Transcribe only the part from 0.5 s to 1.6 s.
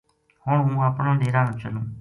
ہوں اپنا ڈیرا نا